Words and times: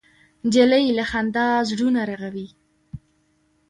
نجلۍ 0.45 0.85
له 0.97 1.03
خندا 1.11 1.47
زړونه 1.69 2.01
رغوي. 2.09 2.47